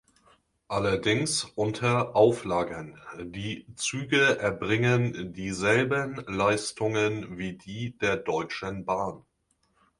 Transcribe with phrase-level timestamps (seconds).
[0.67, 9.23] Allerdings unter Auflagen: Die Züge erbringen dieselben Leistungen wie die der Deutschen Bahn.